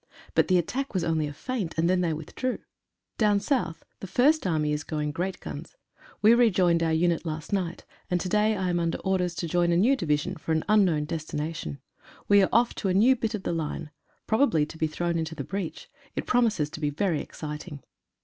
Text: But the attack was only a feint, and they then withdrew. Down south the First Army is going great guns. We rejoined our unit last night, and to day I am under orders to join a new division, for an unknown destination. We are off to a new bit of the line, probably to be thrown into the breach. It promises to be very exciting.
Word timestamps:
But 0.33 0.47
the 0.47 0.57
attack 0.57 0.95
was 0.95 1.03
only 1.03 1.27
a 1.27 1.31
feint, 1.33 1.75
and 1.77 1.87
they 1.87 1.95
then 1.95 2.17
withdrew. 2.17 2.57
Down 3.19 3.39
south 3.39 3.85
the 3.99 4.07
First 4.07 4.47
Army 4.47 4.73
is 4.73 4.83
going 4.83 5.11
great 5.11 5.39
guns. 5.39 5.77
We 6.23 6.33
rejoined 6.33 6.81
our 6.81 6.91
unit 6.91 7.23
last 7.23 7.53
night, 7.53 7.85
and 8.09 8.19
to 8.19 8.27
day 8.27 8.57
I 8.57 8.69
am 8.71 8.79
under 8.79 8.97
orders 9.01 9.35
to 9.35 9.47
join 9.47 9.71
a 9.71 9.77
new 9.77 9.95
division, 9.95 10.37
for 10.37 10.53
an 10.53 10.63
unknown 10.67 11.05
destination. 11.05 11.81
We 12.27 12.41
are 12.41 12.49
off 12.51 12.73
to 12.77 12.87
a 12.89 12.95
new 12.95 13.15
bit 13.15 13.35
of 13.35 13.43
the 13.43 13.53
line, 13.53 13.91
probably 14.25 14.65
to 14.65 14.77
be 14.79 14.87
thrown 14.87 15.19
into 15.19 15.35
the 15.35 15.43
breach. 15.43 15.87
It 16.15 16.25
promises 16.25 16.71
to 16.71 16.79
be 16.79 16.89
very 16.89 17.21
exciting. 17.21 17.83